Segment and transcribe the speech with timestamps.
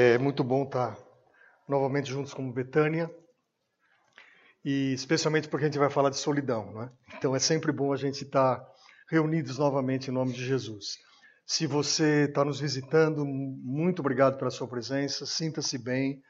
[0.00, 0.96] É muito bom estar
[1.68, 3.10] novamente juntos com Betânia,
[4.64, 6.92] e especialmente porque a gente vai falar de solidão, não é?
[7.16, 8.64] Então é sempre bom a gente estar
[9.10, 10.98] reunidos novamente em nome de Jesus.
[11.44, 16.22] Se você está nos visitando, muito obrigado pela sua presença, sinta-se bem.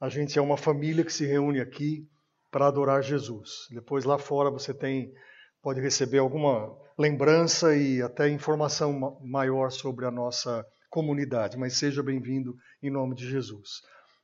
[0.00, 2.08] A gente é uma família que se reúne aqui
[2.48, 3.66] para adorar Jesus.
[3.72, 5.12] Depois lá fora você tem
[5.60, 12.58] pode receber alguma lembrança e até informação maior sobre a nossa comunidade, mas seja bem-vindo
[12.82, 13.80] em nome de Jesus.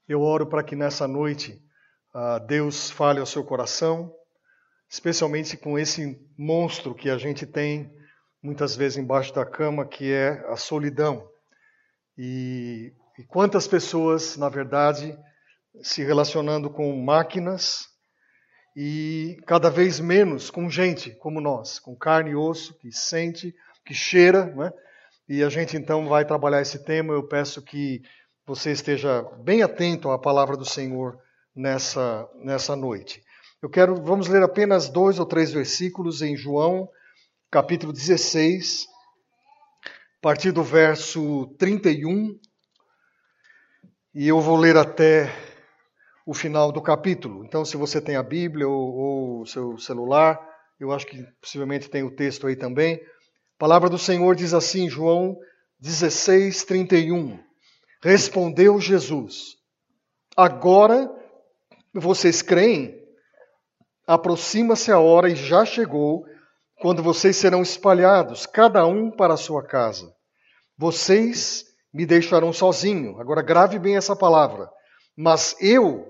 [0.09, 1.63] Eu oro para que nessa noite
[2.13, 4.13] uh, Deus fale ao seu coração,
[4.91, 7.95] especialmente com esse monstro que a gente tem
[8.43, 11.29] muitas vezes embaixo da cama, que é a solidão.
[12.19, 15.17] E, e quantas pessoas, na verdade,
[15.83, 17.87] se relacionando com máquinas
[18.77, 23.55] e cada vez menos com gente como nós, com carne e osso, que sente,
[23.85, 24.73] que cheira, não é?
[25.29, 27.13] E a gente então vai trabalhar esse tema.
[27.13, 28.03] Eu peço que
[28.47, 31.19] você esteja bem atento à palavra do Senhor
[31.55, 33.23] nessa, nessa noite.
[33.61, 36.89] Eu quero, vamos ler apenas dois ou três versículos em João,
[37.51, 38.87] capítulo 16,
[39.85, 42.39] a partir do verso 31,
[44.15, 45.33] e eu vou ler até
[46.25, 47.45] o final do capítulo.
[47.45, 50.39] Então, se você tem a Bíblia ou o seu celular,
[50.79, 53.01] eu acho que possivelmente tem o texto aí também.
[53.57, 55.39] A palavra do Senhor diz assim, João
[55.81, 57.39] 16, 31.
[58.03, 59.57] Respondeu Jesus:
[60.37, 61.11] Agora
[61.95, 63.03] vocês creem?
[64.07, 66.27] Aproxima-se a hora e já chegou,
[66.81, 70.15] quando vocês serão espalhados, cada um para a sua casa.
[70.77, 73.19] Vocês me deixarão sozinho.
[73.19, 74.71] Agora grave bem essa palavra.
[75.17, 76.07] Mas eu,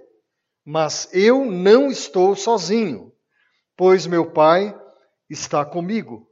[0.65, 3.13] mas eu não estou sozinho,
[3.77, 4.77] pois meu Pai
[5.31, 6.26] está comigo.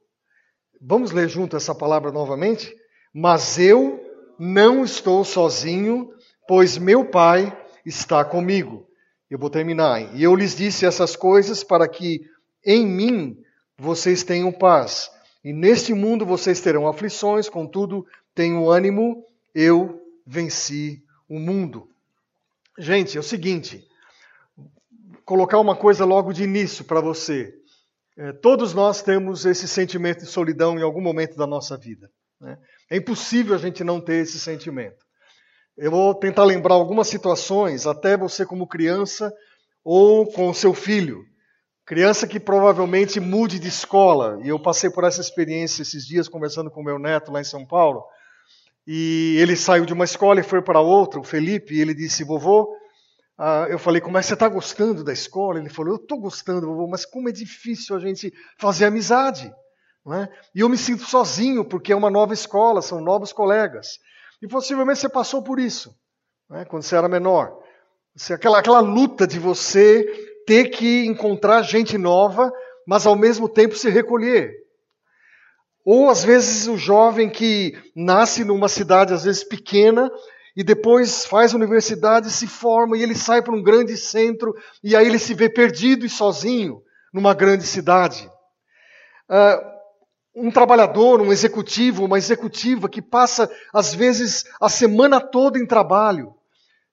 [0.80, 2.74] Vamos ler junto essa palavra novamente?
[3.12, 4.00] Mas eu
[4.38, 6.10] não estou sozinho,
[6.46, 8.86] pois meu Pai está comigo.
[9.30, 10.14] Eu vou terminar.
[10.14, 12.20] E eu lhes disse essas coisas para que
[12.64, 13.38] em mim
[13.78, 15.10] vocês tenham paz.
[15.44, 19.24] E neste mundo vocês terão aflições, contudo, tenham ânimo,
[19.54, 21.88] eu venci o mundo.
[22.78, 23.86] Gente, é o seguinte,
[25.24, 27.54] colocar uma coisa logo de início para você.
[28.16, 32.08] É, todos nós temos esse sentimento de solidão em algum momento da nossa vida.
[32.40, 32.56] Né?
[32.90, 35.04] É impossível a gente não ter esse sentimento.
[35.76, 39.32] Eu vou tentar lembrar algumas situações, até você como criança
[39.84, 41.24] ou com seu filho.
[41.84, 44.38] Criança que provavelmente mude de escola.
[44.44, 47.66] E eu passei por essa experiência esses dias conversando com meu neto lá em São
[47.66, 48.04] Paulo.
[48.86, 52.22] E ele saiu de uma escola e foi para outra, o Felipe, e ele disse:
[52.22, 52.68] Vovô,
[53.36, 55.58] ah, eu falei, como é que você está gostando da escola?
[55.58, 59.52] Ele falou, eu estou gostando, vovô, mas como é difícil a gente fazer amizade.
[60.12, 60.28] É?
[60.54, 63.98] E eu me sinto sozinho, porque é uma nova escola, são novos colegas.
[64.42, 65.94] E possivelmente você passou por isso,
[66.52, 66.64] é?
[66.64, 67.58] quando você era menor.
[68.14, 70.04] Você, aquela, aquela luta de você
[70.46, 72.52] ter que encontrar gente nova,
[72.86, 74.52] mas ao mesmo tempo se recolher.
[75.84, 80.10] Ou às vezes o jovem que nasce numa cidade, às vezes pequena,
[80.56, 85.06] e depois faz universidade, se forma e ele sai para um grande centro e aí
[85.06, 86.82] ele se vê perdido e sozinho
[87.12, 88.30] numa grande cidade.
[89.28, 89.74] Uh,
[90.36, 96.34] um trabalhador, um executivo, uma executiva que passa às vezes a semana toda em trabalho.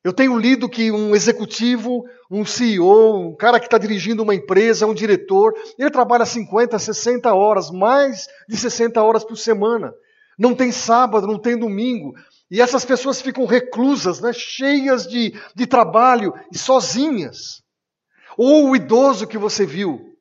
[0.04, 4.88] Eu tenho lido que um executivo, um CEO, um cara que está dirigindo uma empresa,
[4.88, 9.94] um diretor, ele trabalha 50, 60 horas, mais de 60 horas por semana.
[10.38, 12.16] Não tem sábado, não tem domingo.
[12.52, 17.64] E essas pessoas ficam reclusas, né, cheias de, de trabalho e sozinhas.
[18.38, 20.18] Ou o idoso que você viu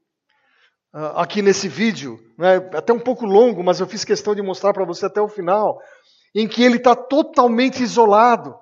[0.94, 4.72] uh, aqui nesse vídeo, né, até um pouco longo, mas eu fiz questão de mostrar
[4.72, 5.82] para você até o final,
[6.32, 8.56] em que ele está totalmente isolado.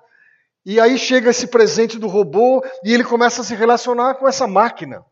[0.65, 4.47] E aí chega esse presente do robô e ele começa a se relacionar com essa
[4.47, 5.05] máquina.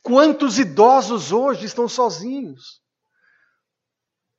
[0.00, 2.80] Quantos idosos hoje estão sozinhos?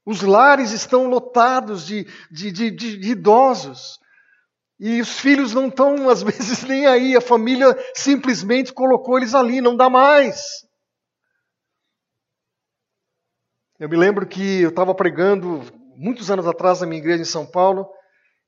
[0.07, 3.99] Os lares estão lotados de, de, de, de, idosos.
[4.79, 7.13] E os filhos não estão, às vezes, nem aí.
[7.13, 10.65] A família simplesmente colocou eles ali, não dá mais.
[13.77, 15.61] Eu me lembro que eu estava pregando
[15.97, 17.85] muitos anos atrás na minha igreja em São Paulo,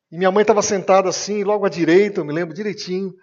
[0.10, 3.14] e minha mãe estava sentada assim, logo à direita, eu me lembro direitinho,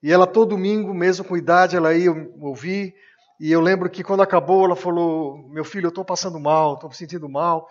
[0.00, 2.94] e ela todo domingo, mesmo com idade, ela ia ouvir,
[3.42, 6.88] e eu lembro que quando acabou, ela falou: Meu filho, eu estou passando mal, estou
[6.88, 7.68] me sentindo mal.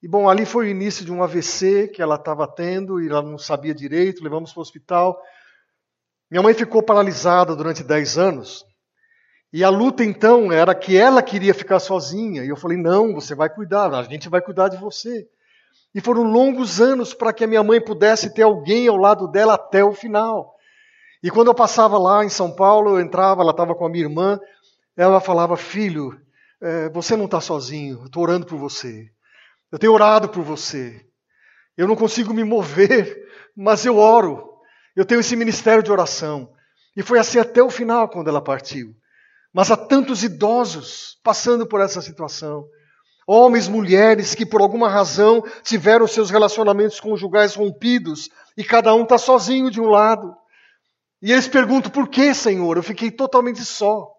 [0.00, 3.20] E bom, ali foi o início de um AVC que ela estava tendo e ela
[3.20, 5.20] não sabia direito, levamos para o hospital.
[6.30, 8.64] Minha mãe ficou paralisada durante 10 anos.
[9.52, 12.44] E a luta então era que ela queria ficar sozinha.
[12.44, 15.26] E eu falei: Não, você vai cuidar, a gente vai cuidar de você.
[15.92, 19.54] E foram longos anos para que a minha mãe pudesse ter alguém ao lado dela
[19.54, 20.54] até o final.
[21.20, 24.04] E quando eu passava lá em São Paulo, eu entrava, ela estava com a minha
[24.04, 24.38] irmã,
[24.98, 26.20] ela falava: Filho,
[26.60, 29.08] é, você não está sozinho, eu estou orando por você.
[29.70, 31.06] Eu tenho orado por você.
[31.76, 34.44] Eu não consigo me mover, mas eu oro.
[34.96, 36.52] Eu tenho esse ministério de oração.
[36.96, 38.92] E foi assim até o final, quando ela partiu.
[39.54, 42.66] Mas há tantos idosos passando por essa situação.
[43.24, 49.16] Homens, mulheres que por alguma razão tiveram seus relacionamentos conjugais rompidos e cada um está
[49.16, 50.34] sozinho de um lado.
[51.22, 52.76] E eles perguntam: por que, Senhor?
[52.76, 54.17] Eu fiquei totalmente só.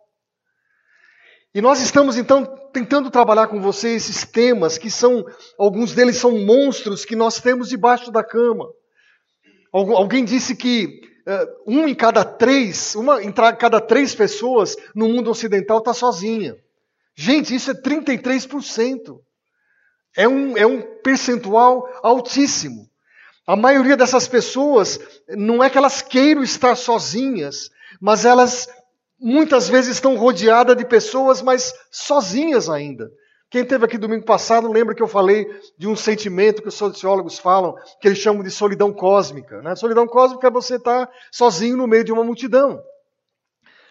[1.53, 5.25] E nós estamos então tentando trabalhar com você esses temas que são,
[5.57, 8.69] alguns deles são monstros que nós temos debaixo da cama.
[9.71, 15.31] Alguém disse que uh, um em cada três, uma em cada três pessoas no mundo
[15.31, 16.55] ocidental está sozinha.
[17.15, 19.19] Gente, isso é 33%.
[20.15, 22.87] É um, é um percentual altíssimo.
[23.45, 24.99] A maioria dessas pessoas
[25.29, 28.67] não é que elas queiram estar sozinhas, mas elas
[29.19, 33.09] muitas vezes estão rodeadas de pessoas, mas sozinhas ainda.
[33.49, 37.39] Quem teve aqui domingo passado lembra que eu falei de um sentimento que os sociólogos
[37.39, 39.61] falam, que eles chamam de solidão cósmica.
[39.61, 39.75] Né?
[39.75, 42.79] Solidão cósmica é você estar sozinho no meio de uma multidão.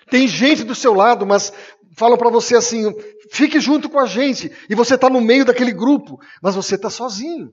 [0.09, 1.53] Tem gente do seu lado, mas
[1.97, 2.95] falam para você assim:
[3.33, 4.51] fique junto com a gente.
[4.71, 7.53] E você está no meio daquele grupo, mas você está sozinho.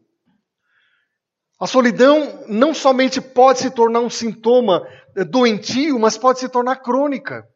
[1.60, 4.86] A solidão não somente pode se tornar um sintoma
[5.16, 7.48] eh, doentio, mas pode se tornar crônica.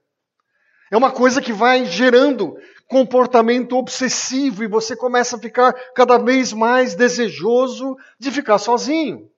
[0.91, 2.57] É uma coisa que vai gerando
[2.87, 9.29] comportamento obsessivo e você começa a ficar cada vez mais desejoso de ficar sozinho.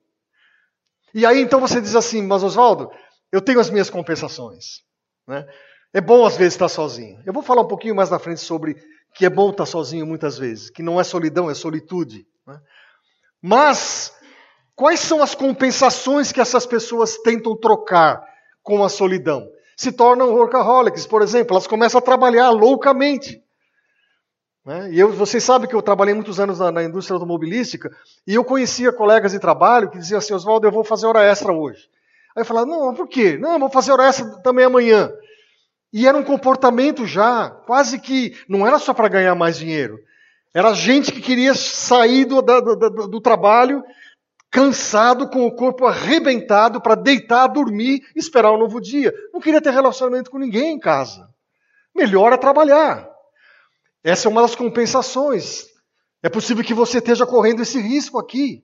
[1.14, 2.90] E aí então você diz assim, mas Oswaldo,
[3.32, 4.82] eu tenho as minhas compensações.
[5.28, 5.46] Né?
[5.94, 7.22] É bom às vezes estar sozinho.
[7.26, 8.76] Eu vou falar um pouquinho mais na frente sobre
[9.14, 12.26] que é bom estar sozinho muitas vezes, que não é solidão, é solitude.
[12.48, 12.58] Né?
[13.42, 14.14] Mas
[14.82, 18.20] Quais são as compensações que essas pessoas tentam trocar
[18.64, 19.48] com a solidão?
[19.82, 23.42] Se tornam workaholics, por exemplo, elas começam a trabalhar loucamente.
[24.64, 24.92] Né?
[24.92, 27.92] E eu, vocês sabem que eu trabalhei muitos anos na, na, indústria automobilística
[28.28, 31.52] e eu conhecia colegas de trabalho que diziam assim: Oswaldo, eu vou fazer hora extra
[31.52, 31.90] hoje.
[32.36, 33.40] Aí eu falava: não, por quê?
[33.40, 35.12] Não, vou fazer hora extra também amanhã.
[35.92, 39.98] E era um comportamento já, quase que não era só para ganhar mais dinheiro.
[40.54, 43.84] Era gente que queria sair do, do, do, do trabalho
[44.52, 49.14] cansado, com o corpo arrebentado, para deitar, dormir esperar um novo dia.
[49.34, 51.30] Não queria ter relacionamento com ninguém em casa.
[51.96, 53.10] Melhor é trabalhar.
[54.04, 55.68] Essa é uma das compensações.
[56.22, 58.64] É possível que você esteja correndo esse risco aqui,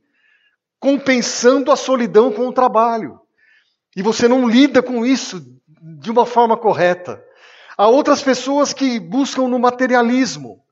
[0.77, 3.19] compensando a solidão com o trabalho.
[3.95, 5.41] E você não lida com isso
[6.01, 7.23] de uma forma correta.
[7.77, 10.63] Há outras pessoas que buscam no materialismo.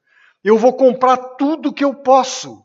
[0.44, 2.65] Eu vou comprar tudo que eu posso.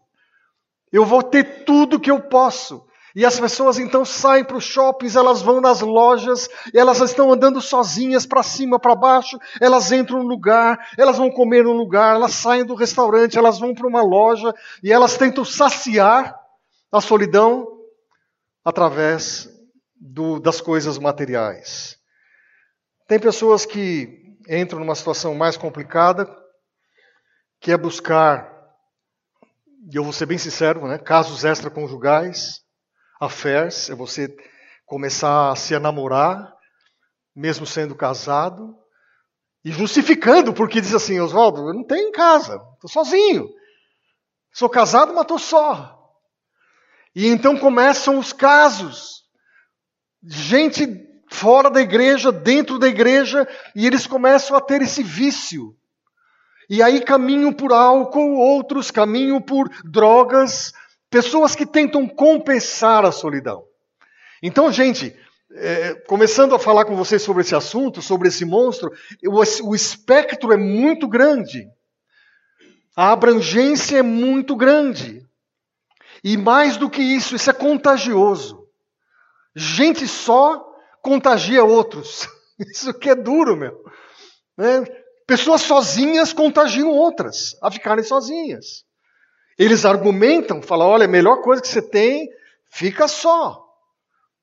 [0.93, 2.87] Eu vou ter tudo que eu posso.
[3.15, 7.61] E as pessoas então saem para os shoppings, elas vão nas lojas, elas estão andando
[7.61, 12.33] sozinhas para cima, para baixo, elas entram num lugar, elas vão comer num lugar, elas
[12.33, 16.39] saem do restaurante, elas vão para uma loja e elas tentam saciar
[16.93, 17.67] a solidão
[18.65, 19.49] através
[19.97, 21.99] do, das coisas materiais.
[23.09, 26.29] Tem pessoas que entram numa situação mais complicada,
[27.61, 28.60] que é buscar
[29.89, 30.99] e eu vou ser bem sincero, né?
[30.99, 32.61] casos extraconjugais,
[33.21, 34.35] affairs, é você
[34.85, 36.53] começar a se namorar,
[37.35, 38.77] mesmo sendo casado,
[39.65, 43.49] e justificando, porque diz assim, Oswaldo, eu não tenho em casa, estou sozinho.
[44.53, 45.97] Sou casado, mas estou só.
[47.15, 49.25] E então começam os casos.
[50.23, 55.77] Gente fora da igreja, dentro da igreja, e eles começam a ter esse vício
[56.71, 60.73] e aí caminham por álcool, outros caminham por drogas,
[61.11, 63.65] pessoas que tentam compensar a solidão.
[64.41, 65.15] Então, gente,
[65.53, 68.89] é, começando a falar com vocês sobre esse assunto, sobre esse monstro,
[69.27, 71.67] o, o espectro é muito grande.
[72.97, 75.27] A abrangência é muito grande.
[76.23, 78.65] E mais do que isso, isso é contagioso.
[79.57, 80.65] Gente só
[81.03, 82.29] contagia outros.
[82.61, 83.83] Isso que é duro, meu.
[84.55, 84.85] Né?
[85.31, 88.85] Pessoas sozinhas contagiam outras a ficarem sozinhas.
[89.57, 92.29] Eles argumentam, falam: olha, a melhor coisa que você tem,
[92.69, 93.65] fica só.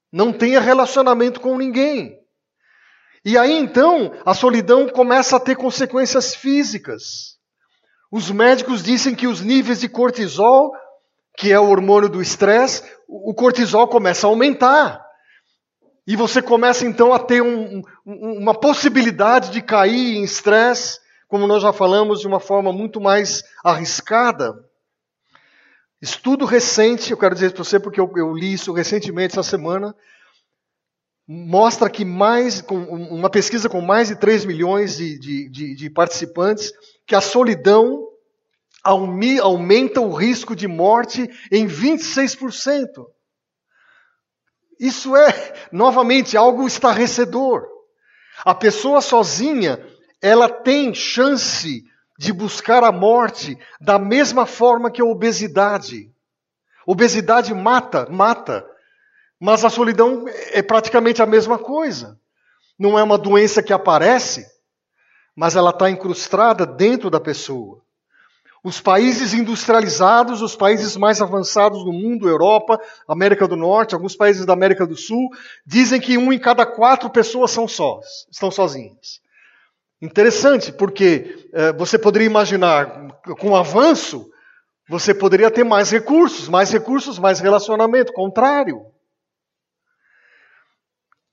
[0.10, 2.18] Não tenha relacionamento com ninguém.
[3.26, 7.36] E aí então a solidão começa a ter consequências físicas.
[8.10, 10.72] Os médicos dizem que os níveis de cortisol,
[11.38, 15.06] que é o hormônio do estresse, o cortisol começa a aumentar.
[16.08, 21.62] E você começa então a ter um, uma possibilidade de cair em estresse, como nós
[21.62, 24.56] já falamos, de uma forma muito mais arriscada.
[26.02, 29.94] Estudo recente, eu quero dizer para você porque eu, eu, li isso recentemente essa semana,
[31.28, 36.72] mostra que mais, uma pesquisa com mais de 3 milhões de, de, de, de participantes,
[37.06, 38.08] que a solidão
[38.82, 43.08] aumenta o risco de morte em 26%.
[44.80, 47.68] Isso é, novamente, algo estarrecedor.
[48.46, 49.84] A pessoa sozinha,
[50.22, 51.84] ela tem chance
[52.18, 56.12] de buscar a morte da mesma forma que a obesidade.
[56.86, 58.66] Obesidade mata, mata.
[59.40, 62.20] Mas a solidão é praticamente a mesma coisa.
[62.78, 64.46] Não é uma doença que aparece,
[65.36, 67.84] mas ela está incrustada dentro da pessoa.
[68.68, 74.46] Os países industrializados, os países mais avançados do mundo, Europa, América do Norte, alguns países
[74.46, 75.30] da América do Sul,
[75.66, 79.22] dizem que um em cada quatro pessoas são sós, estão sozinhas.
[80.02, 83.08] Interessante, porque eh, você poderia imaginar,
[83.40, 84.30] com o avanço,
[84.90, 88.12] você poderia ter mais recursos, mais recursos, mais relacionamento.
[88.12, 88.82] Contrário.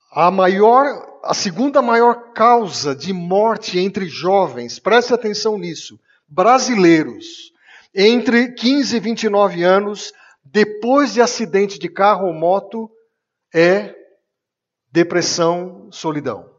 [0.09, 0.85] A maior,
[1.21, 7.51] a segunda maior causa de morte entre jovens, preste atenção nisso, brasileiros
[7.93, 10.11] entre 15 e 29 anos,
[10.43, 12.91] depois de acidente de carro ou moto,
[13.53, 13.95] é
[14.91, 16.53] depressão, solidão.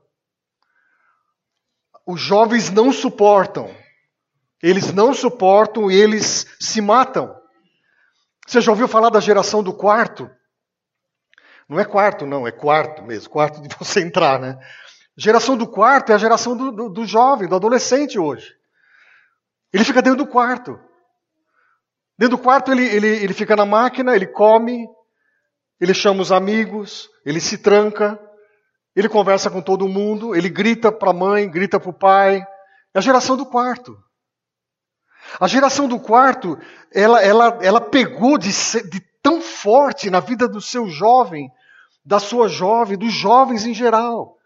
[2.06, 3.75] Os jovens não suportam.
[4.62, 7.35] Eles não suportam e eles se matam.
[8.46, 10.30] Você já ouviu falar da geração do quarto?
[11.68, 14.56] Não é quarto, não, é quarto mesmo, quarto de você entrar, né?
[15.16, 18.54] Geração do quarto é a geração do, do, do jovem, do adolescente hoje.
[19.76, 20.80] Ele fica dentro do quarto.
[22.18, 24.88] Dentro do quarto ele, ele, ele fica na máquina, ele come,
[25.78, 28.18] ele chama os amigos, ele se tranca,
[28.95, 32.38] ele conversa com todo mundo, ele grita para a mãe, grita para o pai.
[32.95, 33.95] É a geração do quarto.
[35.38, 36.59] A geração do quarto,
[36.90, 38.49] ela, ela, ela pegou de,
[38.88, 41.50] de tão forte na vida do seu jovem,
[42.02, 44.38] da sua jovem, dos jovens em geral.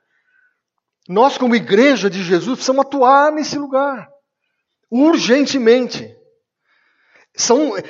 [1.09, 4.11] Nós, como igreja de Jesus, precisamos atuar nesse lugar
[4.91, 6.17] urgentemente.
[7.37, 7.83] São, é,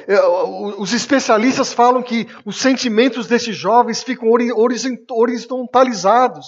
[0.78, 4.28] os especialistas falam que os sentimentos desses jovens ficam
[5.08, 6.46] horizontalizados.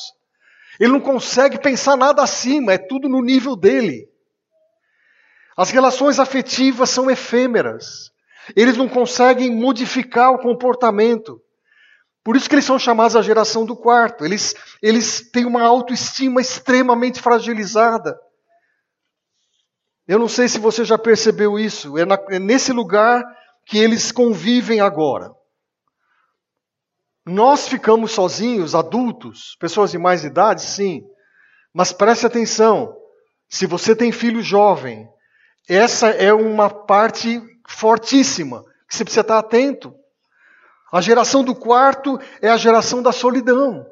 [0.79, 4.09] Ele não consegue pensar nada acima, é tudo no nível dele.
[5.57, 8.11] As relações afetivas são efêmeras.
[8.57, 11.41] Eles não conseguem modificar o comportamento.
[12.25, 14.25] Por isso que eles são chamados a geração do quarto.
[14.25, 18.19] Eles, eles têm uma autoestima extremamente fragilizada.
[20.13, 21.97] Eu não sei se você já percebeu isso.
[21.97, 23.25] É, na, é nesse lugar
[23.65, 25.35] que eles convivem agora.
[27.25, 31.03] Nós ficamos sozinhos, adultos, pessoas de mais idade, sim.
[31.73, 32.95] Mas preste atenção:
[33.49, 35.09] se você tem filho jovem,
[35.67, 39.95] essa é uma parte fortíssima que você precisa estar atento.
[40.93, 43.87] A geração do quarto é a geração da solidão.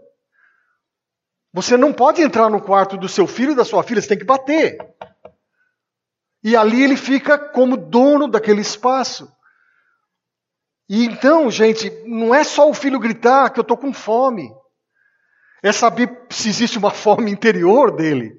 [1.51, 4.19] Você não pode entrar no quarto do seu filho e da sua filha, você tem
[4.19, 4.77] que bater.
[6.43, 9.31] E ali ele fica como dono daquele espaço.
[10.89, 14.51] E então, gente, não é só o filho gritar que eu estou com fome.
[15.63, 18.39] É saber se existe uma fome interior dele.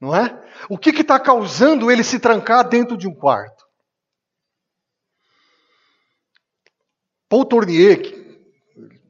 [0.00, 0.40] Não é?
[0.68, 3.66] O que está causando ele se trancar dentro de um quarto?
[7.28, 8.28] Paul Tournier, que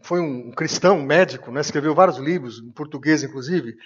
[0.02, 3.76] foi um cristão, um médico, né, escreveu vários livros, em português inclusive,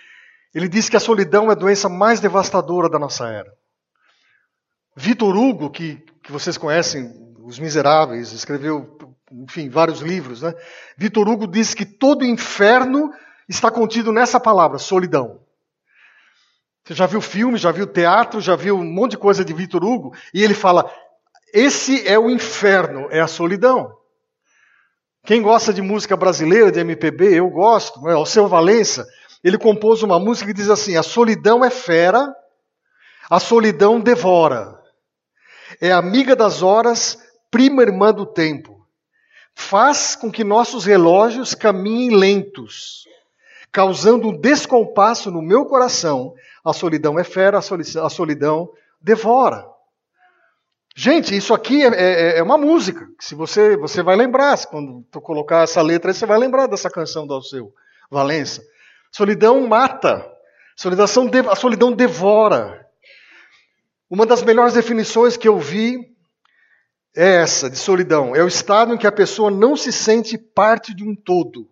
[0.54, 3.52] ele disse que a solidão é a doença mais devastadora da nossa era.
[4.94, 7.10] Vitor Hugo, que, que vocês conhecem,
[7.42, 8.98] Os Miseráveis, escreveu,
[9.30, 10.54] enfim, vários livros, né?
[10.96, 13.10] Vitor Hugo diz que todo inferno
[13.48, 15.40] está contido nessa palavra, solidão.
[16.84, 19.82] Você já viu filme, já viu teatro, já viu um monte de coisa de Vitor
[19.82, 20.92] Hugo, e ele fala:
[21.54, 23.96] esse é o inferno, é a solidão.
[25.24, 28.14] Quem gosta de música brasileira, de MPB, eu gosto, né?
[28.14, 29.06] o seu Valença,
[29.42, 32.28] ele compôs uma música que diz assim: a solidão é fera,
[33.30, 34.81] a solidão devora
[35.82, 37.18] é amiga das horas,
[37.50, 38.86] prima irmã do tempo.
[39.52, 43.04] Faz com que nossos relógios caminhem lentos,
[43.72, 46.34] causando um descompasso no meu coração.
[46.64, 48.70] A solidão é fera, a solidão
[49.00, 49.66] devora.
[50.94, 53.08] Gente, isso aqui é, é, é uma música.
[53.18, 56.88] Se você, você vai lembrar, quando tu colocar essa letra aí, você vai lembrar dessa
[56.88, 57.74] canção do Alceu
[58.08, 58.62] Valença.
[59.10, 60.30] Solidão mata.
[61.50, 62.81] A solidão devora.
[64.12, 66.14] Uma das melhores definições que eu vi
[67.16, 68.36] é essa, de solidão.
[68.36, 71.66] É o estado em que a pessoa não se sente parte de um todo.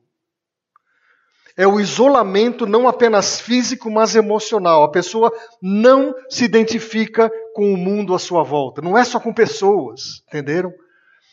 [1.55, 4.83] É o isolamento não apenas físico, mas emocional.
[4.83, 5.31] A pessoa
[5.61, 8.81] não se identifica com o mundo à sua volta.
[8.81, 10.73] Não é só com pessoas, entenderam?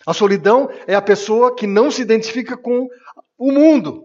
[0.05, 2.85] A solidão é a pessoa que não se identifica com
[3.37, 4.03] o mundo.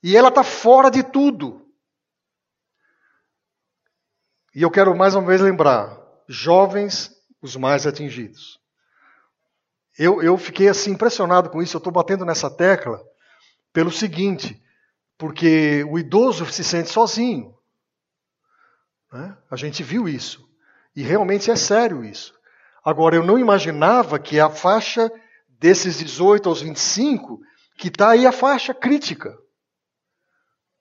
[0.00, 1.65] E ela está fora de tudo.
[4.56, 8.58] E eu quero mais uma vez lembrar: jovens, os mais atingidos.
[9.98, 12.98] Eu, eu fiquei assim impressionado com isso, eu estou batendo nessa tecla
[13.70, 14.58] pelo seguinte,
[15.18, 17.54] porque o idoso se sente sozinho.
[19.12, 19.36] Né?
[19.50, 20.48] A gente viu isso.
[20.94, 22.34] E realmente é sério isso.
[22.82, 25.12] Agora, eu não imaginava que a faixa
[25.60, 27.42] desses 18 aos 25,
[27.76, 29.36] que está aí a faixa crítica.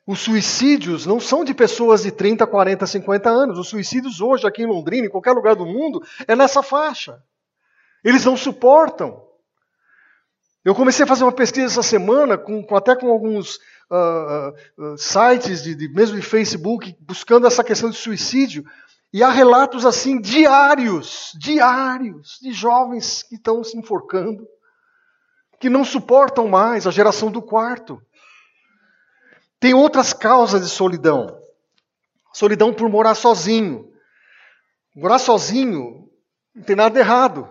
[0.08, 3.58] Os suicídios não são de pessoas de 30, 40, 50 anos.
[3.58, 7.24] Os suicídios hoje, aqui em Londrina, em qualquer lugar do mundo, é nessa faixa.
[8.04, 9.26] Eles não suportam.
[10.64, 13.56] Eu comecei a fazer uma pesquisa essa semana, com, com até com alguns
[13.90, 18.64] uh, uh, sites, de, de, mesmo de Facebook, buscando essa questão de suicídio.
[19.12, 24.48] E há relatos assim diários, diários, de jovens que estão se enforcando,
[25.60, 28.00] que não suportam mais a geração do quarto.
[29.66, 31.42] Tem outras causas de solidão.
[32.32, 33.92] Solidão por morar sozinho.
[34.96, 36.08] Morar sozinho
[36.54, 37.50] não tem nada errado.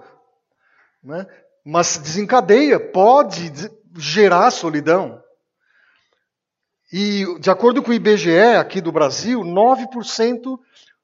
[1.02, 1.26] Né?
[1.66, 3.52] Mas desencadeia, pode
[3.96, 5.20] gerar solidão.
[6.92, 10.56] E, de acordo com o IBGE aqui do Brasil, 9%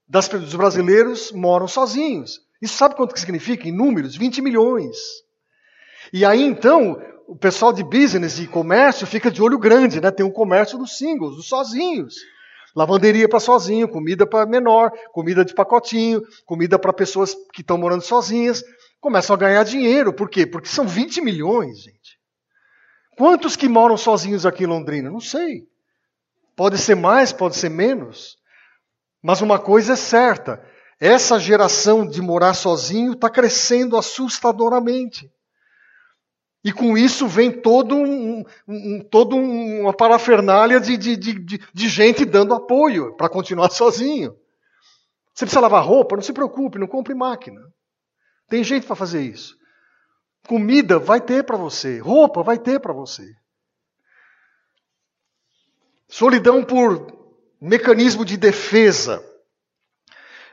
[0.07, 2.39] das, dos brasileiros moram sozinhos.
[2.63, 4.15] Isso sabe quanto que significa em números?
[4.15, 4.97] 20 milhões.
[6.13, 10.11] E aí, então, o pessoal de business e comércio fica de olho grande, né?
[10.11, 12.17] Tem o comércio dos singles, dos sozinhos.
[12.75, 18.03] Lavanderia para sozinho, comida para menor, comida de pacotinho, comida para pessoas que estão morando
[18.03, 18.65] sozinhas.
[19.01, 20.13] Começam a ganhar dinheiro.
[20.13, 20.45] Por quê?
[20.45, 22.19] Porque são 20 milhões, gente.
[23.17, 25.09] Quantos que moram sozinhos aqui em Londrina?
[25.09, 25.69] Não sei.
[26.57, 28.39] Pode ser mais, pode ser menos.
[29.23, 30.61] Mas uma coisa é certa:
[30.99, 35.31] essa geração de morar sozinho está crescendo assustadoramente.
[36.63, 42.25] E com isso vem todo um, um, todo uma parafernália de, de, de, de gente
[42.25, 44.37] dando apoio para continuar sozinho.
[45.33, 46.17] Você precisa lavar roupa?
[46.17, 47.61] Não se preocupe, não compre máquina.
[48.49, 49.57] Tem gente para fazer isso.
[50.47, 53.35] Comida vai ter para você, roupa vai ter para você.
[56.09, 57.07] Solidão por
[57.61, 59.25] mecanismo de defesa.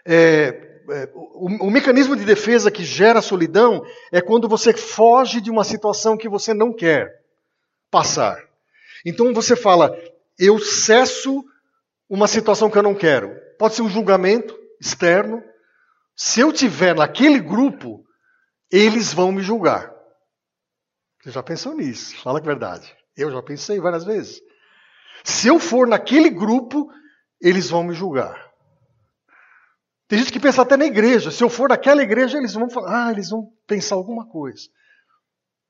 [0.06, 0.67] É,
[1.14, 6.18] o, o, mecanismo de defesa que gera solidão é quando você foge de uma situação
[6.18, 7.22] que você não quer
[7.92, 8.42] passar.
[9.06, 9.98] Então você fala,
[10.40, 11.44] eu cesso
[12.10, 13.36] uma situação que eu não quero.
[13.60, 15.44] Pode ser um julgamento externo.
[16.16, 18.06] Se eu tiver naquele grupo,
[18.72, 19.94] eles vão me julgar.
[21.22, 22.16] Você já pensou nisso?
[22.22, 22.96] Fala a verdade.
[23.16, 24.42] Eu já pensei várias vezes.
[25.24, 26.90] Se eu for naquele grupo,
[27.42, 28.47] eles vão me julgar.
[30.08, 31.32] Tem gente que pensa até na igreja.
[31.32, 34.70] Se eu for naquela igreja, eles vão falar, ah, eles vão pensar alguma coisa.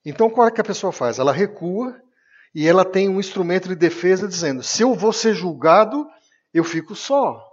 [0.05, 1.17] Então, qual é que a pessoa faz?
[1.17, 1.99] Ela recua
[2.53, 6.07] e ela tem um instrumento de defesa dizendo: se eu vou ser julgado,
[6.53, 7.43] eu fico só.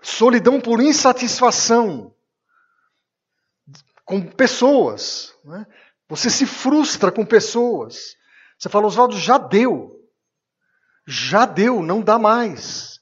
[0.00, 2.14] Solidão por insatisfação
[4.04, 5.34] com pessoas.
[5.44, 5.66] Né?
[6.08, 8.16] Você se frustra com pessoas.
[8.56, 10.00] Você fala, Oswaldo, já deu.
[11.06, 12.92] Já deu, não dá mais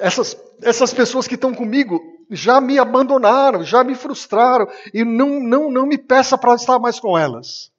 [0.00, 5.70] essas, essas pessoas que estão comigo já me abandonaram, já me frustraram, e não, não,
[5.70, 7.70] não me peça para estar mais com elas.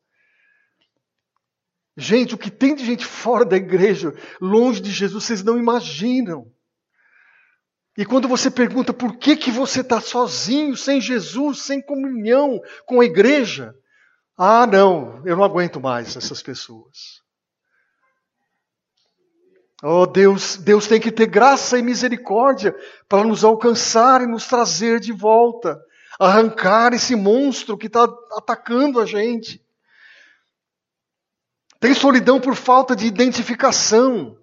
[1.96, 6.52] Gente, o que tem de gente fora da igreja, longe de Jesus, vocês não imaginam.
[7.98, 13.02] E quando você pergunta por que, que você está sozinho, sem Jesus, sem comunhão com
[13.02, 13.76] a igreja,
[14.38, 17.21] ah, não, eu não aguento mais essas pessoas.
[19.84, 22.76] Oh Deus, Deus tem que ter graça e misericórdia
[23.10, 25.80] para nos alcançar e nos trazer de volta,
[26.20, 29.66] arrancar esse monstro que está atacando a gente.
[31.80, 34.38] Tem solidão por falta de identificação.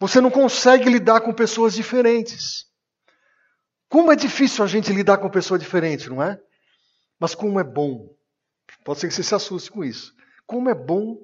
[0.00, 2.64] Você não consegue lidar com pessoas diferentes.
[3.86, 6.40] Como é difícil a gente lidar com pessoa diferente, não é?
[7.20, 8.08] Mas como é bom.
[8.82, 10.14] Pode ser que você se assuste com isso.
[10.46, 11.18] Como é bom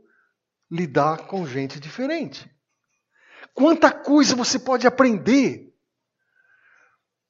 [0.71, 2.49] lidar com gente diferente.
[3.55, 5.73] Quanta coisa você pode aprender.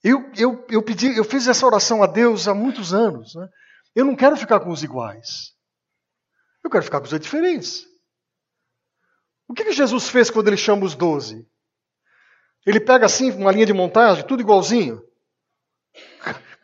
[0.02, 3.34] Eu, eu, eu, pedi, eu fiz essa oração a Deus há muitos anos.
[3.34, 3.48] Né?
[3.94, 5.54] Eu não quero ficar com os iguais.
[6.62, 7.86] Eu quero ficar com os diferentes.
[9.48, 11.46] O que, que Jesus fez quando ele chama os doze?
[12.64, 15.02] Ele pega assim uma linha de montagem, tudo igualzinho.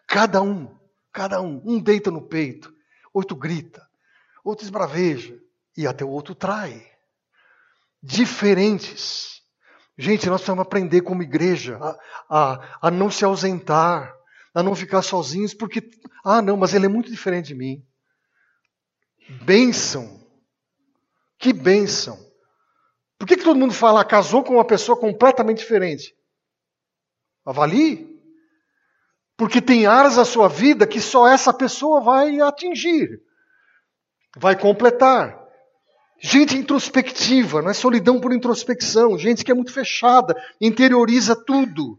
[0.07, 0.73] Cada um,
[1.13, 1.61] cada um.
[1.65, 2.73] Um deita no peito,
[3.13, 3.87] outro grita,
[4.45, 5.37] outro esbraveja
[5.77, 6.87] e até o outro trai.
[8.03, 9.36] Diferentes.
[9.99, 14.15] Gente, nós precisamos aprender como igreja a, a, a não se ausentar.
[14.55, 15.91] a não ficar sozinhos, porque,
[16.25, 17.85] ah, não, mas ele é muito diferente de mim.
[19.43, 20.21] Bênção.
[21.39, 22.19] Que bênção.
[23.19, 26.15] Por que, que todo mundo fala, casou com uma pessoa completamente diferente?
[27.45, 28.15] Avalie.
[29.37, 33.21] Porque tem áreas da sua vida que só essa pessoa vai atingir,
[34.37, 35.46] vai completar.
[36.19, 41.99] Gente introspectiva, não é solidão por introspecção, gente que é muito fechada, interioriza tudo.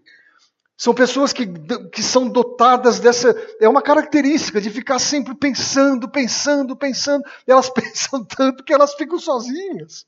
[0.75, 1.47] São pessoas que,
[1.91, 3.35] que são dotadas dessa.
[3.59, 7.23] É uma característica de ficar sempre pensando, pensando, pensando.
[7.47, 10.05] Elas pensam tanto que elas ficam sozinhas.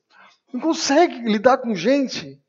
[0.53, 2.39] Não conseguem lidar com gente.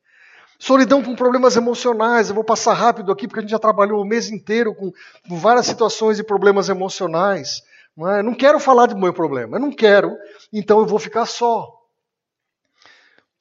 [0.58, 2.28] Solidão com problemas emocionais.
[2.28, 4.92] Eu vou passar rápido aqui, porque a gente já trabalhou o mês inteiro com,
[5.26, 7.62] com várias situações e problemas emocionais.
[8.00, 8.22] Não, é?
[8.22, 10.16] não quero falar do meu problema, eu não quero,
[10.50, 11.70] então eu vou ficar só.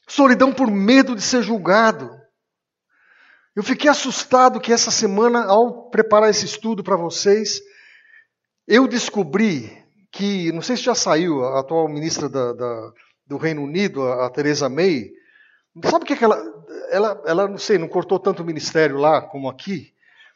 [0.05, 2.11] Solidão por medo de ser julgado.
[3.55, 7.61] Eu fiquei assustado que essa semana, ao preparar esse estudo para vocês,
[8.67, 12.91] eu descobri que, não sei se já saiu, a atual ministra da, da,
[13.25, 15.09] do Reino Unido, a, a May,
[15.85, 16.37] sabe o que, que ela,
[16.91, 19.93] ela, ela, não sei, não cortou tanto o ministério lá como aqui,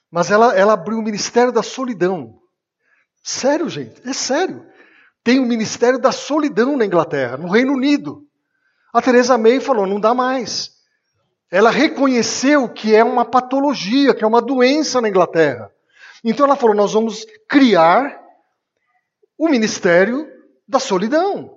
[0.10, 2.43] mas ela, ela abriu o Ministério da Solidão.
[3.24, 4.66] Sério, gente, é sério.
[5.24, 8.28] Tem o Ministério da Solidão na Inglaterra, no Reino Unido.
[8.94, 10.74] A Theresa May falou: não dá mais
[11.54, 15.70] ela reconheceu que é uma patologia, que é uma doença na Inglaterra.
[16.24, 18.20] Então ela falou: nós vamos criar
[19.38, 20.28] o Ministério
[20.68, 21.56] da Solidão.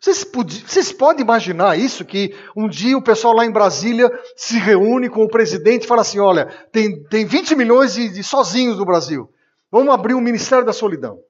[0.00, 0.24] Vocês,
[0.64, 2.04] vocês, podem imaginar isso?
[2.04, 6.02] Que um dia o pessoal lá em Brasília se reúne com o presidente e fala
[6.02, 9.28] assim: olha, tem, tem 20 milhões de, de sozinhos no Brasil.
[9.70, 11.20] Vamos abrir o Ministério da Solidão.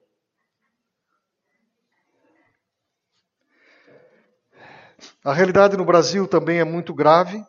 [5.23, 7.43] A realidade no Brasil também é muito grave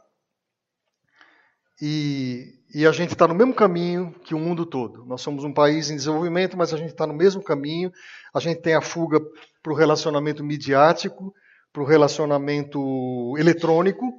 [1.80, 5.04] e, e a gente está no mesmo caminho que o mundo todo.
[5.04, 7.92] Nós somos um país em desenvolvimento, mas a gente está no mesmo caminho.
[8.34, 9.20] A gente tem a fuga
[9.62, 11.32] para o relacionamento midiático,
[11.72, 14.12] para o relacionamento eletrônico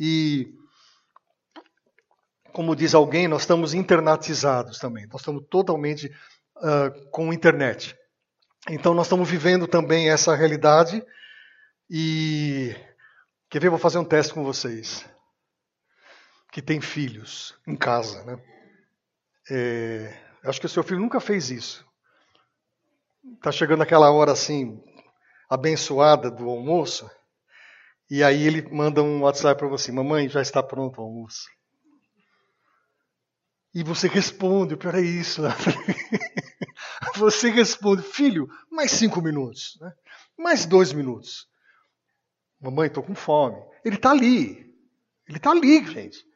[0.00, 0.48] e,
[2.52, 5.06] como diz alguém, nós estamos internatizados também.
[5.06, 6.06] Nós estamos totalmente
[6.56, 7.96] uh, com internet.
[8.68, 11.04] Então nós estamos vivendo também essa realidade
[11.88, 12.74] e
[13.50, 13.70] Quer ver?
[13.70, 15.08] Vou fazer um teste com vocês.
[16.52, 18.38] Que tem filhos em casa, né?
[19.50, 21.86] É, acho que o seu filho nunca fez isso.
[23.40, 24.82] Tá chegando aquela hora assim,
[25.48, 27.10] abençoada do almoço,
[28.10, 31.48] e aí ele manda um WhatsApp para você: Mamãe, já está pronto o almoço.
[33.74, 35.42] E você responde, o pior é isso.
[35.42, 35.50] Né?
[37.16, 39.92] você responde, filho, mais cinco minutos, né?
[40.36, 41.46] mais dois minutos.
[42.60, 43.62] Mamãe, estou com fome.
[43.84, 44.74] Ele está ali.
[45.28, 46.26] Ele está ali, gente.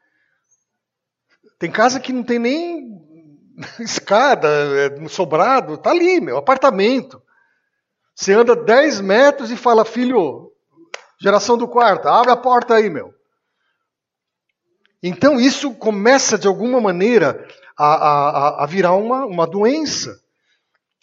[1.59, 3.01] Tem casa que não tem nem
[3.81, 5.75] escada, é sobrado.
[5.75, 7.23] Está ali, meu, apartamento.
[8.15, 10.53] Você anda 10 metros e fala, filho,
[11.21, 13.15] geração do quarto, abre a porta aí, meu.
[15.03, 17.45] Então isso começa de alguma maneira
[17.77, 20.21] a, a, a virar uma, uma doença.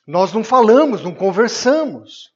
[0.07, 2.31] Nós não falamos, não conversamos.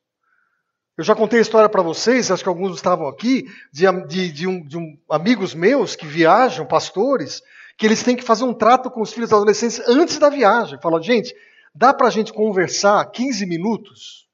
[0.97, 4.47] Eu já contei a história para vocês, acho que alguns estavam aqui, de, de, de,
[4.47, 7.41] um, de um, amigos meus que viajam, pastores,
[7.77, 10.79] que eles têm que fazer um trato com os filhos adolescentes antes da viagem.
[10.79, 11.33] Falam, gente,
[11.73, 14.27] dá para a gente conversar 15 minutos?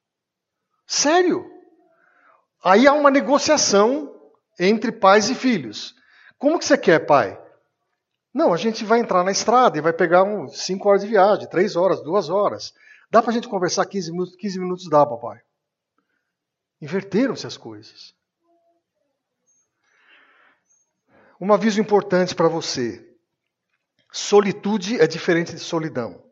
[0.86, 1.46] Sério?
[2.62, 4.13] Aí há uma negociação
[4.60, 5.96] entre pais e filhos.
[6.39, 7.38] Como que você quer, pai?
[8.34, 11.49] Não, a gente vai entrar na estrada e vai pegar 5 um, horas de viagem,
[11.49, 12.73] 3 horas, 2 horas.
[13.12, 14.36] Dá para a gente conversar 15 minutos?
[14.38, 15.41] 15 minutos dá, papai.
[16.82, 18.15] Inverteram-se as coisas.
[21.41, 23.06] Um aviso importante para você:
[24.12, 26.23] solitude é diferente de solidão.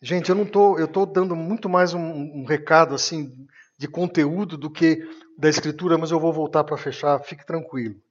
[0.00, 4.58] Gente, eu não tô, eu estou dando muito mais um, um, recado assim de conteúdo
[4.58, 5.02] do que
[5.36, 7.18] da escritura, mas eu vou voltar para fechar.
[7.20, 8.03] Fique tranquilo.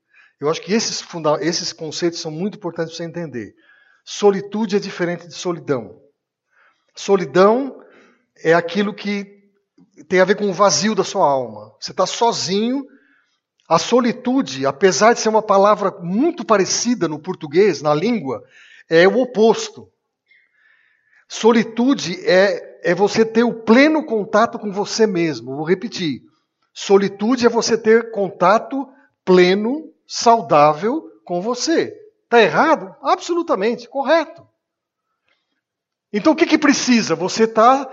[0.44, 1.02] Eu acho que esses,
[1.40, 3.56] esses conceitos são muito importantes para você entender.
[4.04, 6.02] Solitude é diferente de solidão.
[6.94, 7.82] Solidão
[8.44, 9.26] é aquilo que
[10.10, 11.74] tem a ver com o vazio da sua alma.
[11.80, 12.86] Você está sozinho.
[13.70, 18.44] A solitude, apesar de ser uma palavra muito parecida no português, na língua,
[18.90, 19.90] é o oposto.
[21.30, 25.56] Solitude é, é você ter o pleno contato com você mesmo.
[25.56, 26.22] Vou repetir.
[26.74, 28.86] Solitude é você ter contato
[29.24, 31.92] pleno, saudável com você.
[32.26, 32.96] Está errado?
[33.02, 34.48] Absolutamente, correto.
[36.12, 37.16] Então o que, que precisa?
[37.16, 37.90] Você está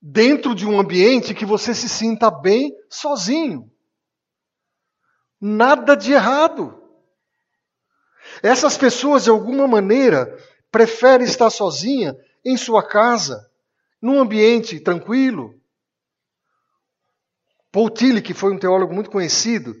[0.00, 3.68] dentro de um ambiente que você se sinta bem sozinho.
[5.40, 6.80] Nada de errado.
[8.40, 10.38] Essas pessoas, de alguma maneira,
[10.70, 13.50] prefere estar sozinha em sua casa,
[14.00, 15.52] num ambiente tranquilo.
[17.72, 19.74] Paul que foi um teólogo muito conhecido,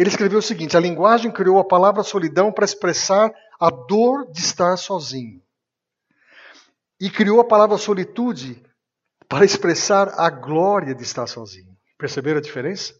[0.00, 4.40] ele escreveu o seguinte: a linguagem criou a palavra solidão para expressar a dor de
[4.40, 5.42] estar sozinho.
[6.98, 8.64] E criou a palavra solitude
[9.28, 11.76] para expressar a glória de estar sozinho.
[11.98, 12.94] Perceberam a diferença?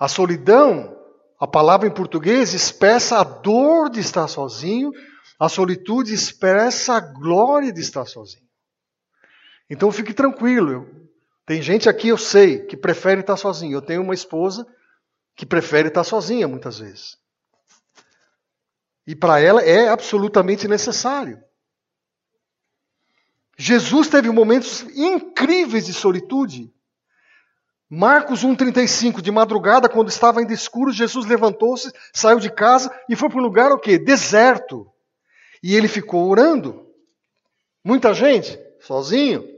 [0.00, 0.98] A solidão,
[1.38, 4.90] a palavra em português, expressa a dor de estar sozinho,
[5.38, 8.48] a solitude expressa a glória de estar sozinho.
[9.68, 10.88] Então fique tranquilo.
[11.44, 13.74] Tem gente aqui, eu sei, que prefere estar sozinho.
[13.74, 14.66] Eu tenho uma esposa
[15.34, 17.18] que prefere estar sozinha muitas vezes.
[19.06, 21.42] E para ela é absolutamente necessário.
[23.58, 26.72] Jesus teve momentos incríveis de solitude.
[27.88, 33.28] Marcos 1,35, de madrugada, quando estava ainda escuro, Jesus levantou-se, saiu de casa e foi
[33.28, 33.98] para um lugar o quê?
[33.98, 34.90] Deserto.
[35.62, 36.86] E ele ficou orando.
[37.84, 39.51] Muita gente, sozinho.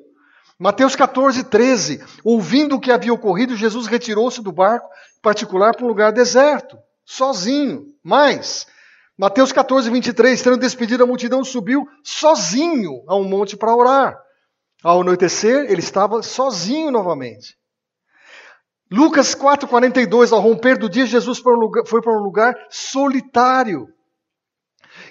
[0.59, 2.03] Mateus 14, 13.
[2.23, 4.89] Ouvindo o que havia ocorrido, Jesus retirou-se do barco
[5.21, 7.87] particular para um lugar deserto, sozinho.
[8.03, 8.67] Mas,
[9.19, 14.19] Mateus 14, 23, tendo despedido a multidão, subiu sozinho a um monte para orar.
[14.83, 17.57] Ao anoitecer, ele estava sozinho novamente.
[18.91, 23.89] Lucas 4, 42, ao romper do dia, Jesus foi para um lugar, solitário.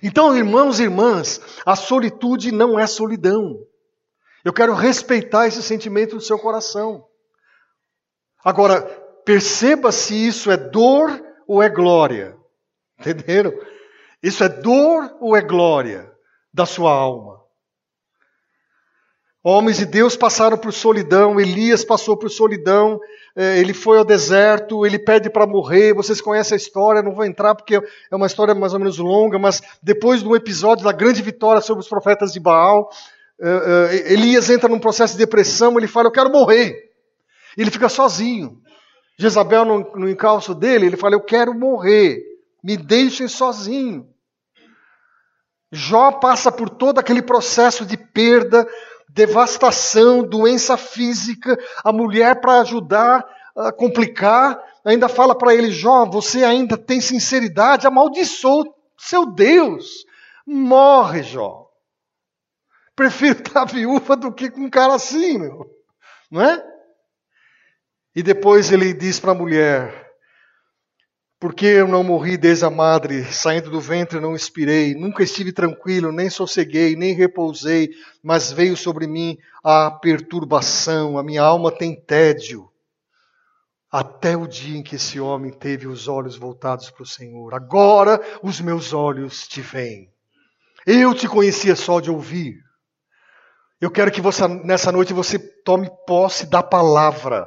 [0.02, 3.58] Então, irmãos e irmãs, a solitude não é solidão.
[4.44, 7.06] Eu quero respeitar esse sentimento do seu coração.
[8.44, 8.82] Agora,
[9.26, 12.38] perceba se isso é dor ou é glória.
[13.00, 13.54] Entenderam?
[14.22, 16.12] Isso é dor ou é glória
[16.54, 17.42] da sua alma?
[19.46, 22.98] Homens de Deus passaram por solidão, Elias passou por solidão,
[23.36, 25.94] eh, ele foi ao deserto, ele pede para morrer.
[25.94, 29.38] Vocês conhecem a história, não vou entrar porque é uma história mais ou menos longa,
[29.38, 32.90] mas depois do episódio da grande vitória sobre os profetas de Baal,
[33.44, 36.92] eh, eh, Elias entra num processo de depressão, ele fala: Eu quero morrer.
[37.58, 38.58] Ele fica sozinho.
[39.20, 42.22] Jezabel, no, no encalço dele, ele fala: Eu quero morrer,
[42.64, 44.08] me deixem sozinho.
[45.72, 48.66] Jó passa por todo aquele processo de perda,
[49.10, 51.58] devastação, doença física.
[51.84, 53.26] A mulher, para ajudar
[53.56, 60.06] a complicar, ainda fala para ele: Jó, você ainda tem sinceridade, amaldiçoou seu Deus.
[60.48, 61.63] Morre, Jó.
[62.96, 65.70] Prefiro estar viúva do que com um cara assim, meu.
[66.30, 66.64] Não é?
[68.16, 70.12] E depois ele diz para a mulher:
[71.40, 76.12] Porque eu não morri desde a madre, saindo do ventre não expirei, nunca estive tranquilo,
[76.12, 77.90] nem sosseguei, nem repousei,
[78.22, 82.70] mas veio sobre mim a perturbação, a minha alma tem tédio.
[83.92, 87.54] Até o dia em que esse homem teve os olhos voltados para o Senhor.
[87.54, 90.12] Agora os meus olhos te veem.
[90.86, 92.63] Eu te conhecia só de ouvir.
[93.84, 97.46] Eu quero que você, nessa noite você tome posse da palavra.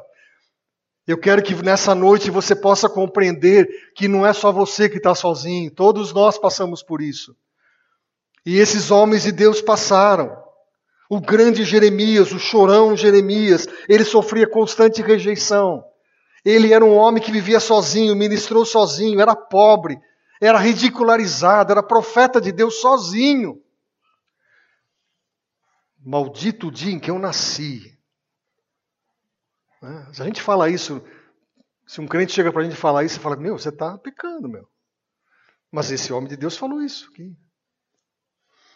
[1.07, 5.15] Eu quero que nessa noite você possa compreender que não é só você que está
[5.15, 7.35] sozinho, todos nós passamos por isso.
[8.45, 10.31] E esses homens de Deus passaram.
[11.09, 15.83] O grande Jeremias, o chorão Jeremias, ele sofria constante rejeição.
[16.45, 19.99] Ele era um homem que vivia sozinho, ministrou sozinho, era pobre,
[20.39, 23.59] era ridicularizado, era profeta de Deus sozinho.
[26.07, 27.99] Maldito dia em que eu nasci.
[29.83, 30.09] Né?
[30.13, 31.03] Se a gente fala isso,
[31.85, 34.49] se um crente chega para a gente falar isso, você fala, meu, você está pecando,
[34.49, 34.69] meu.
[35.69, 37.37] Mas esse homem de Deus falou isso aqui.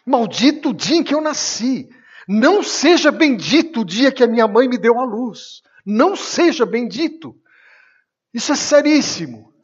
[0.04, 1.88] Maldito o dia em que eu nasci.
[2.26, 5.62] Não seja bendito o dia que a minha mãe me deu a luz.
[5.86, 7.40] Não seja bendito.
[8.34, 9.54] Isso é seríssimo.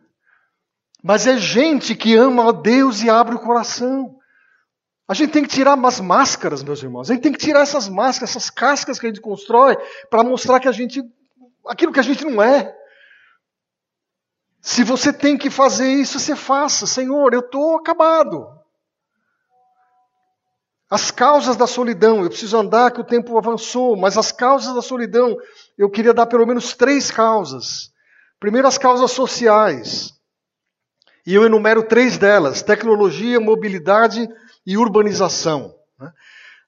[1.02, 4.15] Mas é gente que ama a Deus e abre o coração.
[5.08, 7.10] A gente tem que tirar umas máscaras, meus irmãos.
[7.10, 9.76] A gente tem que tirar essas máscaras, essas cascas que a gente constrói,
[10.10, 11.02] para mostrar que a gente
[11.66, 12.74] aquilo que a gente não é.
[14.60, 16.86] Se você tem que fazer isso, você faça.
[16.86, 18.48] Senhor, eu estou acabado.
[20.90, 24.82] As causas da solidão, eu preciso andar que o tempo avançou, mas as causas da
[24.82, 25.36] solidão,
[25.76, 27.92] eu queria dar pelo menos três causas.
[28.38, 30.12] Primeiro, as causas sociais.
[31.24, 34.28] E eu enumero três delas: tecnologia, mobilidade
[34.66, 35.74] e urbanização.
[35.98, 36.12] Né?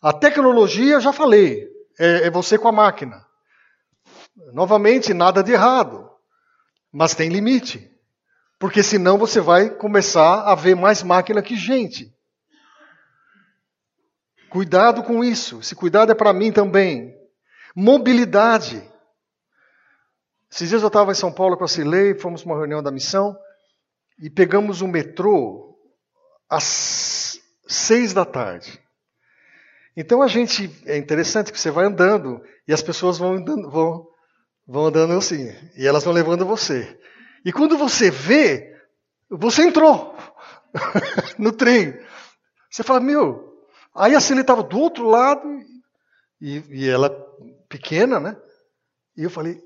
[0.00, 3.26] A tecnologia, já falei, é, é você com a máquina.
[4.52, 6.08] Novamente, nada de errado,
[6.92, 7.90] mas tem limite.
[8.58, 12.14] Porque senão você vai começar a ver mais máquina que gente.
[14.48, 15.60] Cuidado com isso.
[15.60, 17.14] Esse cuidado é para mim também.
[17.74, 18.82] Mobilidade.
[20.50, 22.90] Esses dias eu estava em São Paulo com a Cilei, fomos para uma reunião da
[22.90, 23.36] missão
[24.18, 25.78] e pegamos o metrô
[26.48, 27.27] às
[27.68, 28.82] seis da tarde.
[29.96, 34.06] Então a gente é interessante que você vai andando e as pessoas vão andando, vão,
[34.66, 36.98] vão andando assim e elas vão levando você.
[37.44, 38.76] E quando você vê,
[39.28, 40.16] você entrou
[41.38, 41.94] no trem.
[42.70, 43.46] Você fala, meu.
[43.94, 45.48] Aí a cena estava do outro lado
[46.40, 47.10] e, e ela
[47.68, 48.36] pequena, né?
[49.16, 49.60] E eu falei,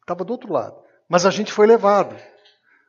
[0.00, 0.76] estava do outro lado.
[1.08, 2.16] Mas a gente foi levado.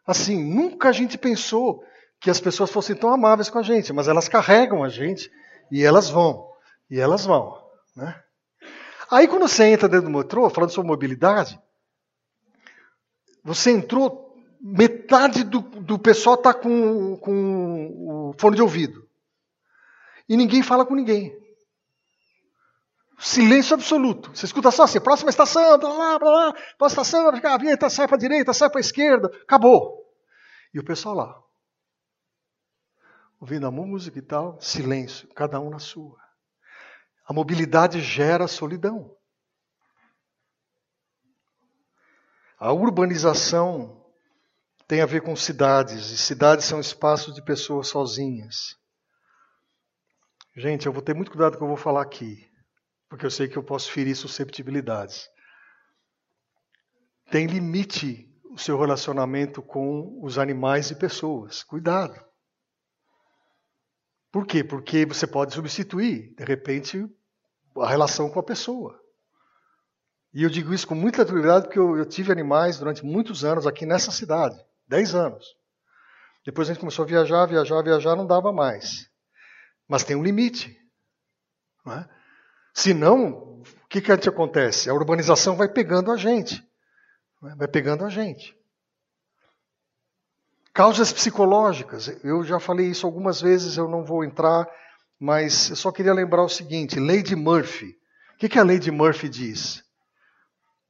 [0.05, 1.83] Assim, nunca a gente pensou
[2.19, 5.31] que as pessoas fossem tão amáveis com a gente, mas elas carregam a gente
[5.71, 6.49] e elas vão.
[6.89, 7.61] E elas vão.
[7.95, 8.21] Né?
[9.09, 11.59] Aí quando você entra dentro do metrô, falando sobre mobilidade,
[13.43, 19.07] você entrou, metade do, do pessoal está com, com o fone de ouvido.
[20.27, 21.37] E ninguém fala com ninguém.
[23.19, 24.35] Silêncio absoluto.
[24.35, 28.17] Você escuta só assim, próxima estação, blá, blá, blá, próxima estação, a vinheta sai para
[28.17, 30.05] a direita, sai para a esquerda, acabou.
[30.73, 31.43] E o pessoal lá,
[33.39, 36.17] ouvindo a música e tal, silêncio, cada um na sua.
[37.25, 39.15] A mobilidade gera solidão.
[42.59, 44.05] A urbanização
[44.87, 48.75] tem a ver com cidades, e cidades são espaços de pessoas sozinhas.
[50.55, 52.47] Gente, eu vou ter muito cuidado com o que eu vou falar aqui
[53.09, 55.29] porque eu sei que eu posso ferir susceptibilidades.
[57.31, 61.63] Tem limite o seu relacionamento com os animais e pessoas.
[61.63, 62.26] Cuidado.
[64.37, 64.63] Por quê?
[64.63, 67.09] Porque você pode substituir, de repente,
[67.75, 69.01] a relação com a pessoa.
[70.31, 73.65] E eu digo isso com muita autoridade porque eu, eu tive animais durante muitos anos
[73.65, 74.55] aqui nessa cidade
[74.87, 75.43] 10 anos.
[76.45, 79.09] Depois a gente começou a viajar, viajar, viajar, não dava mais.
[79.87, 80.79] Mas tem um limite.
[81.83, 82.09] Não é?
[82.75, 84.87] Senão, o que, que acontece?
[84.87, 86.63] A urbanização vai pegando a gente.
[87.41, 87.55] Né?
[87.57, 88.55] Vai pegando a gente.
[90.77, 92.07] Causas psicológicas.
[92.23, 94.69] Eu já falei isso algumas vezes, eu não vou entrar,
[95.19, 97.97] mas eu só queria lembrar o seguinte: Lei de Murphy.
[98.35, 99.83] O que, que a lei de Murphy diz?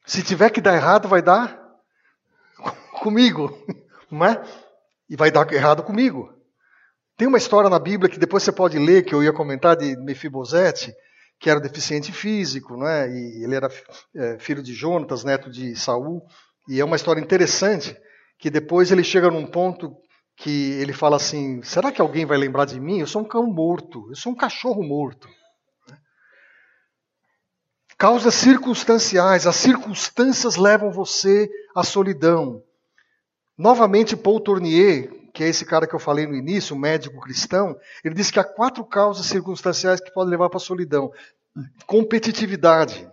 [0.05, 1.57] Se tiver que dar errado, vai dar
[2.99, 3.57] comigo,
[4.11, 4.43] não é?
[5.09, 6.33] E vai dar errado comigo.
[7.15, 9.95] Tem uma história na Bíblia que depois você pode ler, que eu ia comentar de
[9.95, 10.93] Mefibosete,
[11.39, 13.09] que era deficiente físico, né?
[13.09, 13.69] e ele era
[14.13, 16.21] é, filho de Jonatas, neto de Saul.
[16.67, 17.97] E é uma história interessante
[18.37, 19.95] que depois ele chega num ponto
[20.35, 22.99] que ele fala assim: será que alguém vai lembrar de mim?
[22.99, 25.27] Eu sou um cão morto, eu sou um cachorro morto.
[27.97, 32.61] Causas circunstanciais, as circunstâncias levam você à solidão.
[33.57, 37.75] Novamente, Paul Tournier, que é esse cara que eu falei no início, um médico cristão,
[38.03, 41.11] ele diz que há quatro causas circunstanciais que podem levar para a solidão:
[41.87, 43.09] competitividade.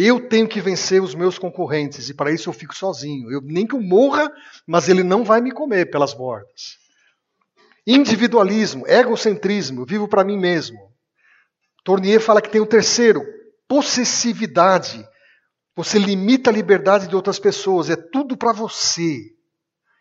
[0.00, 3.32] Eu tenho que vencer os meus concorrentes e para isso eu fico sozinho.
[3.32, 4.32] Eu nem que eu morra,
[4.64, 6.78] mas ele não vai me comer pelas bordas.
[7.84, 10.78] Individualismo, egocentrismo, vivo para mim mesmo.
[11.82, 13.26] Tournier fala que tem o terceiro,
[13.66, 15.04] possessividade.
[15.74, 19.32] Você limita a liberdade de outras pessoas, é tudo para você.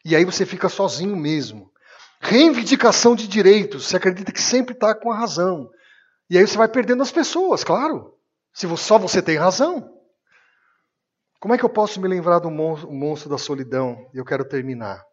[0.05, 1.71] E aí você fica sozinho mesmo.
[2.21, 5.71] Reivindicação de direitos, você acredita que sempre está com a razão.
[6.29, 8.15] E aí você vai perdendo as pessoas, claro.
[8.57, 9.87] Se só você tem razão.
[11.39, 14.09] Como é que eu posso me lembrar do monstro da solidão?
[14.11, 15.05] Eu quero terminar.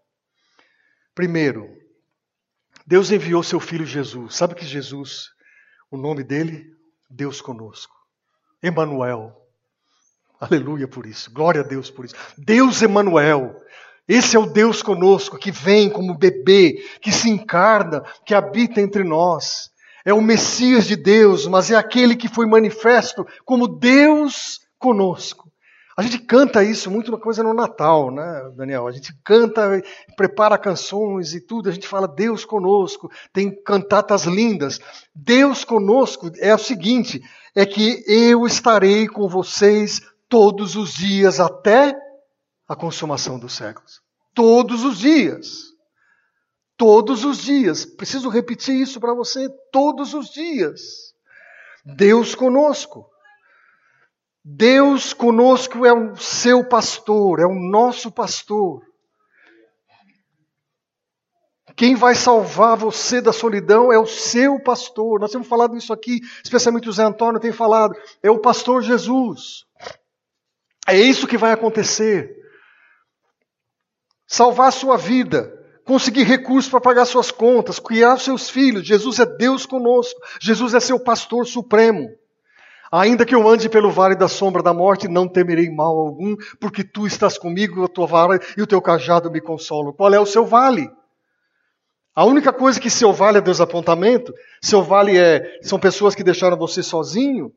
[1.14, 1.68] Primeiro,
[2.86, 4.34] Deus enviou seu filho Jesus.
[4.34, 5.26] Sabe que Jesus,
[5.90, 6.64] o nome dele,
[7.10, 7.94] Deus conosco.
[8.62, 9.36] Emanuel.
[10.40, 11.30] Aleluia por isso.
[11.30, 12.14] Glória a Deus por isso.
[12.38, 13.54] Deus Emanuel.
[14.08, 19.04] Esse é o Deus conosco, que vem como bebê, que se encarna, que habita entre
[19.04, 19.70] nós.
[20.04, 25.50] É o Messias de Deus, mas é aquele que foi manifesto como Deus conosco.
[25.96, 28.88] A gente canta isso muito uma coisa no Natal, né, Daniel?
[28.88, 29.80] A gente canta,
[30.16, 34.80] prepara canções e tudo, a gente fala Deus conosco, tem cantatas lindas.
[35.14, 37.22] Deus conosco é o seguinte:
[37.54, 41.96] é que eu estarei com vocês todos os dias até
[42.66, 44.02] a consumação dos séculos.
[44.34, 45.73] Todos os dias.
[46.76, 47.84] Todos os dias.
[47.84, 49.48] Preciso repetir isso para você.
[49.70, 51.14] Todos os dias.
[51.84, 53.08] Deus conosco.
[54.44, 58.82] Deus conosco é o seu pastor, é o nosso pastor.
[61.74, 65.18] Quem vai salvar você da solidão é o seu pastor.
[65.18, 67.96] Nós temos falado isso aqui, especialmente o Zé Antônio tem falado.
[68.22, 69.64] É o pastor Jesus.
[70.86, 72.36] É isso que vai acontecer
[74.26, 75.52] salvar a sua vida,
[75.84, 78.86] conseguir recursos para pagar suas contas, criar seus filhos.
[78.86, 80.20] Jesus é Deus conosco.
[80.40, 82.08] Jesus é seu pastor supremo.
[82.90, 86.84] Ainda que eu ande pelo vale da sombra da morte, não temerei mal algum, porque
[86.84, 89.92] tu estás comigo, a tua vara e o teu cajado me consolam.
[89.92, 90.88] Qual é o seu vale?
[92.14, 94.32] A única coisa que seu vale é desapontamento,
[94.62, 97.52] seu vale é são pessoas que deixaram você sozinho.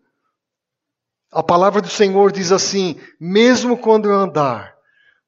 [1.32, 4.74] A palavra do Senhor diz assim: mesmo quando eu andar,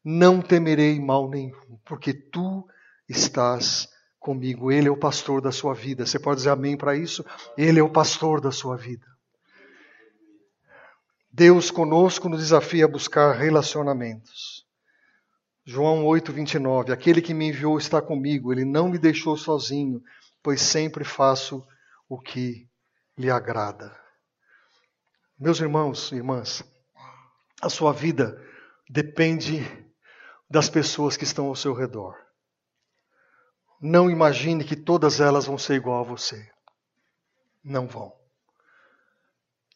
[0.04, 2.66] não temerei mal nenhum, porque tu
[3.10, 3.90] estás
[4.20, 4.72] comigo.
[4.72, 6.06] Ele é o pastor da sua vida.
[6.06, 7.26] Você pode dizer amém para isso?
[7.58, 9.06] Ele é o pastor da sua vida.
[11.32, 14.66] Deus conosco nos desafia a buscar relacionamentos.
[15.66, 16.92] João 8, 29.
[16.92, 20.02] Aquele que me enviou está comigo, ele não me deixou sozinho,
[20.42, 21.66] pois sempre faço
[22.08, 22.68] o que
[23.18, 23.96] lhe agrada.
[25.38, 26.64] Meus irmãos e irmãs,
[27.62, 28.44] a sua vida
[28.90, 29.64] depende
[30.50, 32.16] das pessoas que estão ao seu redor.
[33.82, 36.50] Não imagine que todas elas vão ser igual a você.
[37.64, 38.14] Não vão.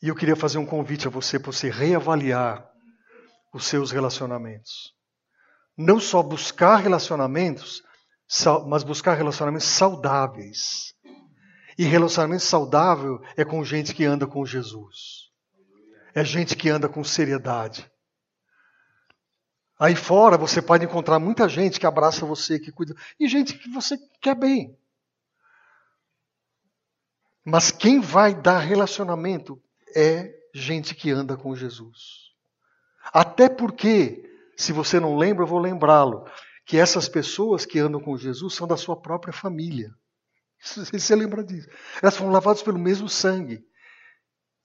[0.01, 2.69] E eu queria fazer um convite a você para você reavaliar
[3.53, 4.93] os seus relacionamentos.
[5.77, 7.81] Não só buscar relacionamentos,
[8.67, 10.93] mas buscar relacionamentos saudáveis.
[11.77, 15.29] E relacionamento saudável é com gente que anda com Jesus.
[16.13, 17.89] É gente que anda com seriedade.
[19.83, 23.69] Aí fora você pode encontrar muita gente que abraça você, que cuida, e gente que
[23.69, 24.79] você quer bem.
[27.43, 29.61] Mas quem vai dar relacionamento
[29.93, 32.31] é gente que anda com Jesus.
[33.11, 34.23] Até porque,
[34.55, 36.31] se você não lembra, eu vou lembrá-lo,
[36.65, 39.93] que essas pessoas que andam com Jesus são da sua própria família.
[40.63, 41.67] Você lembra disso?
[42.01, 43.67] Elas foram lavadas pelo mesmo sangue.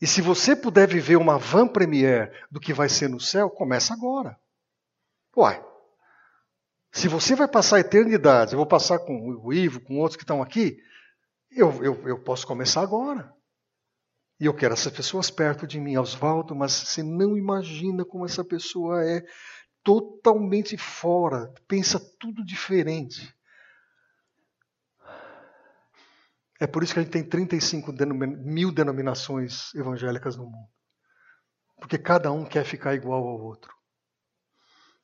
[0.01, 3.93] E se você puder viver uma van premier do que vai ser no céu, começa
[3.93, 4.39] agora.
[5.39, 5.65] Uai,
[6.91, 10.25] se você vai passar a eternidade, eu vou passar com o Ivo, com outros que
[10.25, 10.83] estão aqui,
[11.49, 13.33] eu, eu, eu posso começar agora.
[14.41, 18.45] E eu quero essas pessoas perto de mim, Oswaldo, mas você não imagina como essa
[18.45, 19.25] pessoa é
[19.85, 23.33] totalmente fora, pensa tudo diferente.
[26.59, 27.93] É por isso que a gente tem 35
[28.45, 30.69] mil denominações evangélicas no mundo.
[31.77, 33.78] Porque cada um quer ficar igual ao outro.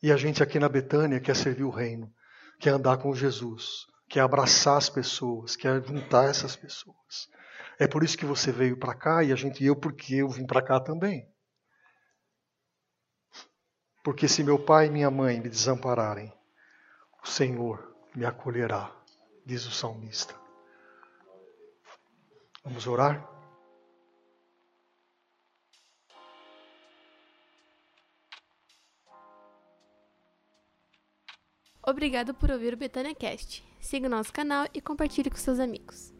[0.04, 2.12] E a gente aqui na Betânia quer servir o reino,
[2.60, 7.26] quer andar com Jesus, quer abraçar as pessoas, quer juntar essas pessoas.
[7.78, 10.46] É por isso que você veio para cá e a gente eu porque eu vim
[10.46, 11.26] para cá também.
[14.02, 16.30] Porque se meu pai e minha mãe me desampararem,
[17.22, 18.94] o Senhor me acolherá,
[19.46, 20.34] diz o salmista.
[22.62, 23.33] Vamos orar?
[31.86, 33.62] Obrigado por ouvir o Betânia Cast.
[33.78, 36.13] Siga o nosso canal e compartilhe com seus amigos.